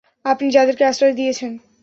আপনি 0.25 0.47
যাদেরকে 0.51 0.83
আশ্রয় 0.85 1.15
দিয়েছেন। 1.15 1.51